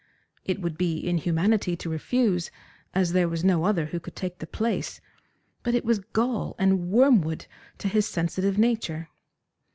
[0.45, 2.49] It would be inhumanity to refuse,
[2.91, 4.99] as there was no other who could take the place,
[5.61, 7.45] but it was gall and wormwood
[7.77, 9.09] to his sensitive nature.